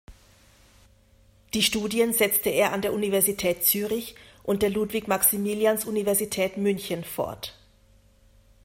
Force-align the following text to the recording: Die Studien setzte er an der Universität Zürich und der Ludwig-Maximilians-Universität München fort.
Die 1.53 1.61
Studien 1.61 2.11
setzte 2.11 2.49
er 2.49 2.73
an 2.73 2.81
der 2.81 2.91
Universität 2.91 3.63
Zürich 3.63 4.15
und 4.41 4.63
der 4.63 4.71
Ludwig-Maximilians-Universität 4.71 6.57
München 6.57 7.03
fort. 7.03 7.55